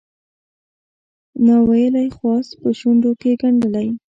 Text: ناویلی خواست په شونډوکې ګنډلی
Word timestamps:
ناویلی 1.45 2.07
خواست 2.17 2.51
په 2.61 2.69
شونډوکې 2.79 3.31
ګنډلی 3.41 3.87